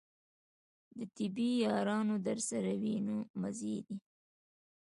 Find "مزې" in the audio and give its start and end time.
3.41-3.75